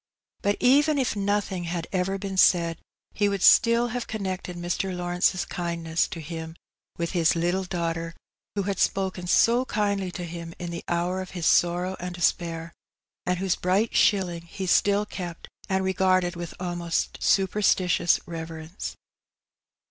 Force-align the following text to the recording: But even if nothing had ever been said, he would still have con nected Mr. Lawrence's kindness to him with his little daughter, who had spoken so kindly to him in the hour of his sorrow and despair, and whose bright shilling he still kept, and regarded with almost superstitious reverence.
But 0.41 0.57
even 0.59 0.97
if 0.97 1.15
nothing 1.15 1.65
had 1.65 1.85
ever 1.91 2.17
been 2.17 2.35
said, 2.35 2.79
he 3.13 3.29
would 3.29 3.43
still 3.43 3.89
have 3.89 4.07
con 4.07 4.21
nected 4.21 4.55
Mr. 4.55 4.97
Lawrence's 4.97 5.45
kindness 5.45 6.07
to 6.07 6.19
him 6.19 6.55
with 6.97 7.11
his 7.11 7.35
little 7.35 7.65
daughter, 7.65 8.15
who 8.55 8.63
had 8.63 8.79
spoken 8.79 9.27
so 9.27 9.63
kindly 9.63 10.09
to 10.13 10.25
him 10.25 10.55
in 10.57 10.71
the 10.71 10.83
hour 10.87 11.21
of 11.21 11.29
his 11.37 11.45
sorrow 11.45 11.95
and 11.99 12.15
despair, 12.15 12.73
and 13.27 13.37
whose 13.37 13.55
bright 13.55 13.95
shilling 13.95 14.41
he 14.47 14.65
still 14.65 15.05
kept, 15.05 15.47
and 15.69 15.83
regarded 15.83 16.35
with 16.35 16.55
almost 16.59 17.21
superstitious 17.21 18.19
reverence. 18.25 18.95